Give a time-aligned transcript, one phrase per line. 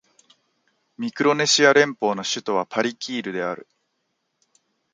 [0.97, 3.67] ミクロネシア連邦の首都はパリキールである